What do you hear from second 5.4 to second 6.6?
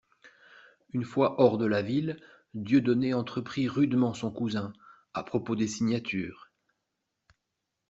des signatures.